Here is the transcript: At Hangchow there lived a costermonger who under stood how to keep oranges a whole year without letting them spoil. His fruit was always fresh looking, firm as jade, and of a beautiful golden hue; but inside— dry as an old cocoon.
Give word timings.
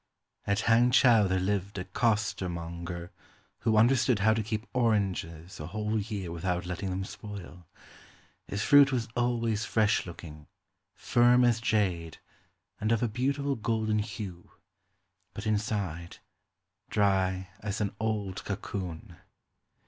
At 0.47 0.61
Hangchow 0.61 1.27
there 1.27 1.39
lived 1.39 1.77
a 1.77 1.83
costermonger 1.85 3.11
who 3.59 3.77
under 3.77 3.95
stood 3.95 4.17
how 4.17 4.33
to 4.33 4.41
keep 4.41 4.65
oranges 4.73 5.59
a 5.59 5.67
whole 5.67 5.99
year 5.99 6.31
without 6.31 6.65
letting 6.65 6.89
them 6.89 7.03
spoil. 7.05 7.67
His 8.47 8.63
fruit 8.63 8.91
was 8.91 9.07
always 9.15 9.63
fresh 9.63 10.07
looking, 10.07 10.47
firm 10.95 11.43
as 11.45 11.61
jade, 11.61 12.17
and 12.79 12.91
of 12.91 13.03
a 13.03 13.07
beautiful 13.07 13.55
golden 13.55 13.99
hue; 13.99 14.49
but 15.35 15.45
inside— 15.45 16.17
dry 16.89 17.49
as 17.59 17.79
an 17.79 17.93
old 17.99 18.43
cocoon. 18.43 19.17